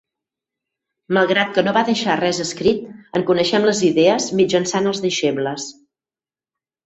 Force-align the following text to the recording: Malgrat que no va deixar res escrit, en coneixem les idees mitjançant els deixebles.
Malgrat 1.17 1.51
que 1.57 1.63
no 1.65 1.73
va 1.75 1.83
deixar 1.89 2.15
res 2.21 2.39
escrit, 2.45 2.81
en 3.19 3.27
coneixem 3.29 3.69
les 3.69 3.83
idees 3.89 4.29
mitjançant 4.39 4.93
els 4.93 5.03
deixebles. 5.07 5.69